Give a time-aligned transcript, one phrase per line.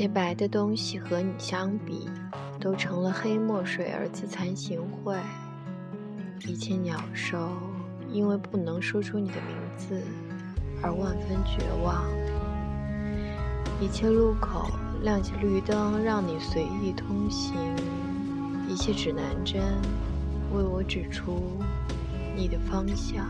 [0.00, 2.08] 切白的东西和你相比，
[2.58, 5.18] 都成了黑墨水而自惭形秽。
[6.46, 7.50] 一切鸟兽
[8.10, 10.02] 因为不能说出你的名字
[10.82, 12.02] 而万分绝望。
[13.78, 14.70] 一切路口
[15.02, 17.54] 亮起绿灯，让你随意通行。
[18.66, 19.60] 一切指南针
[20.54, 21.42] 为我指出
[22.34, 23.26] 你的方向。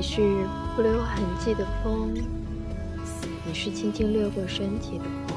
[0.00, 2.14] 你是不留痕迹的风，
[3.44, 5.36] 你是轻轻掠过身体的风，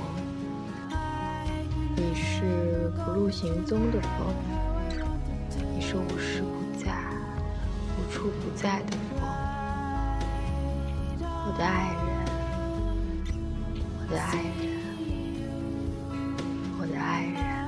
[1.98, 4.34] 你是不露行踪的风，
[5.76, 6.48] 你是无时不
[6.80, 6.96] 在、
[7.98, 9.28] 无处不在的风，
[11.20, 12.08] 我的爱人，
[14.00, 14.48] 我的爱人，
[16.80, 17.68] 我的爱人，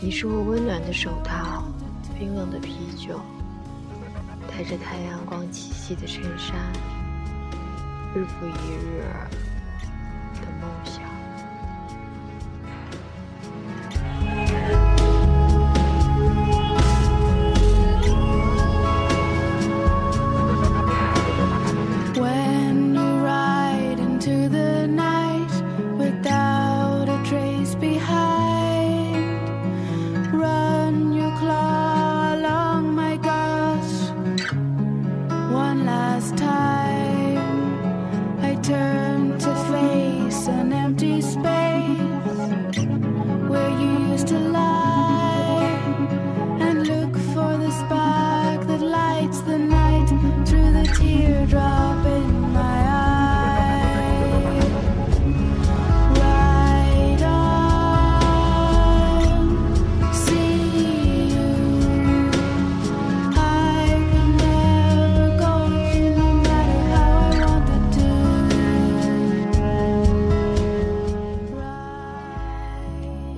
[0.00, 1.64] 你是我温暖的手套，
[2.16, 3.20] 冰冷的啤酒。
[4.50, 6.54] 带着太阳光气息的衬衫，
[8.14, 9.02] 日复一日
[10.34, 11.09] 的梦想。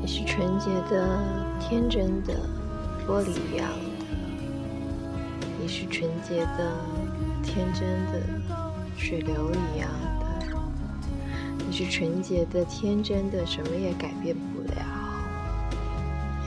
[0.04, 1.16] 你是纯洁的
[1.60, 2.34] 天真的
[3.06, 3.78] 玻璃一样的，
[5.60, 6.76] 你是纯洁的、
[7.40, 8.20] 天真的
[8.96, 10.26] 水流一样的，
[11.64, 14.82] 你是纯洁的、天真的，什么也改变不了。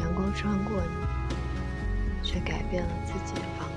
[0.02, 3.70] 阳光穿过你，却改变了自己的方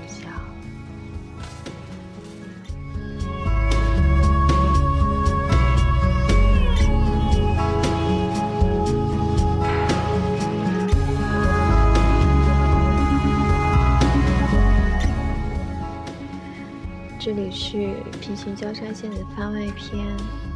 [17.31, 20.03] 这里是平行交叉线的番外篇。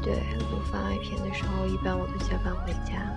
[0.02, 0.16] 对，
[0.50, 3.16] 录番外篇的时候，一般我都下班回家，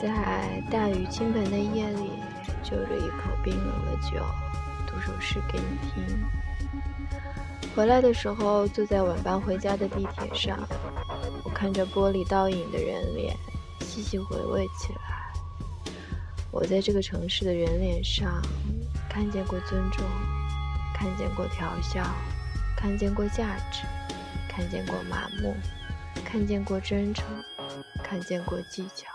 [0.00, 2.12] 在大雨倾盆的夜里，
[2.62, 4.24] 就着一口冰冷的酒，
[4.86, 6.16] 读首诗给你听。
[7.74, 10.56] 回来的时候，坐在晚班回家的地铁上，
[11.42, 13.36] 我看着玻璃倒影的人脸，
[13.80, 15.90] 细细回味起来。
[16.52, 18.40] 我在这个城市的人脸上，
[19.08, 20.04] 看见过尊重。
[20.98, 22.04] 看见过调笑，
[22.76, 23.86] 看见过价值，
[24.48, 25.54] 看见过麻木，
[26.24, 27.24] 看见过真诚，
[28.02, 29.06] 看见过技巧，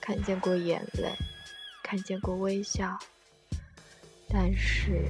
[0.00, 1.14] 看见过眼泪，
[1.84, 2.98] 看见过微笑，
[4.28, 5.06] 但是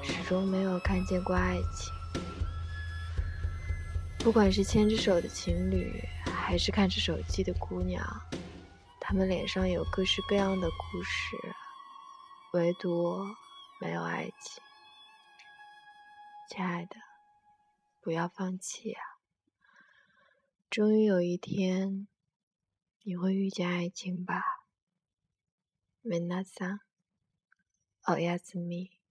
[0.00, 1.92] 始终没有看见过爱情。
[4.20, 8.00] 不管是牵着手的情侣，还是看着手机的姑娘，
[9.00, 11.36] 他们脸上有各式各样的故事，
[12.52, 13.26] 唯独。
[14.22, 14.62] 爱情，
[16.48, 16.94] 亲爱的，
[18.00, 19.02] 不要放弃啊！
[20.70, 22.06] 终于有一天，
[23.02, 24.40] 你会遇见爱情吧？
[26.02, 26.82] 美娜桑，
[28.02, 29.01] 奥亚兹米。